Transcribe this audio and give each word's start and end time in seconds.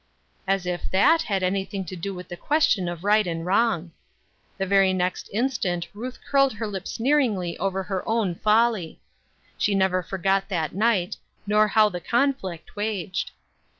As 0.47 0.65
if 0.65 0.89
that 0.89 1.21
had 1.21 1.43
anything 1.43 1.85
to 1.85 1.95
do 1.95 2.11
with 2.11 2.29
the 2.29 2.35
question 2.35 2.89
of 2.89 3.03
right 3.03 3.27
and 3.27 3.45
wrong! 3.45 3.91
The 4.57 4.65
very 4.65 4.93
next 4.93 5.29
instant 5.31 5.87
Ruth 5.93 6.17
curled 6.25 6.53
her 6.53 6.65
lip 6.65 6.87
sneeringly 6.87 7.55
over 7.59 7.83
her 7.83 8.01
own 8.09 8.33
folly. 8.33 8.99
She 9.59 9.75
never 9.75 10.01
forgot 10.01 10.49
that 10.49 10.73
night, 10.73 11.17
nor 11.45 11.67
how 11.67 11.89
the 11.89 12.01
conflict 12.01 12.75
waged. 12.75 13.29